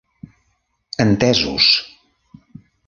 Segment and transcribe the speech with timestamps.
[1.05, 1.67] Entesos!